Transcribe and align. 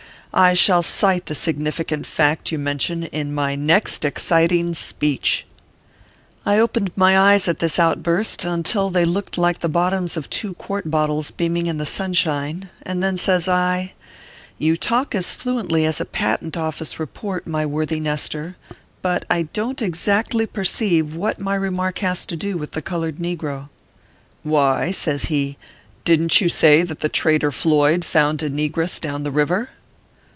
I 0.33 0.53
shall 0.53 0.81
cite 0.81 1.25
the 1.25 1.35
significant 1.35 2.07
fact 2.07 2.53
you 2.53 2.57
mention 2.57 3.03
in 3.03 3.33
my 3.35 3.53
next 3.55 4.05
exciting 4.05 4.73
speech/ 4.75 5.45
I 6.45 6.57
opened 6.57 6.91
my 6.95 7.19
eyes 7.19 7.49
at 7.49 7.59
this 7.59 7.77
outburst 7.77 8.45
until 8.45 8.89
they 8.89 9.03
looked 9.03 9.37
like 9.37 9.59
the 9.59 9.67
bottoms 9.67 10.15
of 10.15 10.29
two 10.29 10.53
quart 10.53 10.89
bottles 10.89 11.31
beaming 11.31 11.65
in 11.65 11.79
the 11.79 11.85
sunshine, 11.85 12.69
and 12.83 13.03
then 13.03 13.17
says 13.17 13.49
I:" 13.49 13.91
You 14.57 14.77
talk 14.77 15.13
as 15.13 15.33
fluently 15.33 15.85
as 15.85 15.99
a 15.99 16.05
Patent 16.05 16.55
Office 16.55 16.93
Eeport, 16.93 17.45
my 17.45 17.65
worthy 17.65 17.99
Nestor; 17.99 18.55
but 19.01 19.25
I 19.29 19.41
don 19.51 19.75
t 19.75 19.83
exactly 19.83 20.45
perceive 20.45 21.13
what 21.13 21.39
my 21.41 21.55
remark 21.55 21.99
has 21.99 22.25
to 22.27 22.37
do 22.37 22.55
with 22.57 22.71
the 22.71 22.81
colored 22.81 23.17
negro."" 23.17 23.67
Why," 24.43 24.91
says 24.91 25.25
he," 25.25 25.57
didn 26.05 26.29
t 26.29 26.45
you 26.45 26.47
say 26.47 26.83
that 26.83 27.01
the 27.01 27.09
traitor 27.09 27.51
Floyd 27.51 28.05
found 28.05 28.41
a 28.41 28.49
negrcss 28.49 29.01
down 29.01 29.23
the 29.23 29.29
river 29.31 29.71